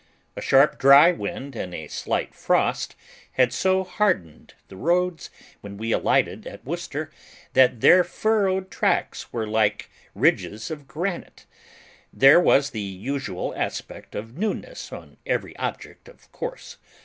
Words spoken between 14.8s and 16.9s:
on every object, of course.